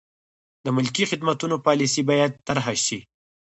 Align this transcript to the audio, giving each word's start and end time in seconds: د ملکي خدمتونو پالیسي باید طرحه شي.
د 0.65 0.67
ملکي 0.75 1.03
خدمتونو 1.11 1.55
پالیسي 1.65 2.01
باید 2.09 2.31
طرحه 2.47 2.73
شي. 2.85 2.99